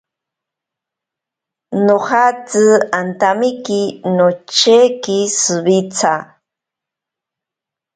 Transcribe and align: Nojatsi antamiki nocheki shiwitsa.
Nojatsi 1.85 2.63
antamiki 2.99 3.81
nocheki 4.15 5.17
shiwitsa. 5.39 6.13